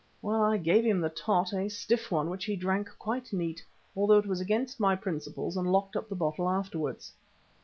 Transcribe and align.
Well, 0.19 0.41
I 0.41 0.57
gave 0.57 0.83
him 0.83 0.99
the 0.99 1.11
tot, 1.11 1.53
a 1.53 1.69
stiff 1.69 2.09
one, 2.11 2.31
which 2.31 2.45
he 2.45 2.55
drank 2.55 2.89
quite 2.97 3.31
neat, 3.31 3.63
although 3.95 4.17
it 4.17 4.25
was 4.25 4.41
against 4.41 4.79
my 4.79 4.95
principles, 4.95 5.55
and 5.55 5.71
locked 5.71 5.95
up 5.95 6.09
the 6.09 6.15
bottle 6.15 6.49
afterwards. 6.49 7.13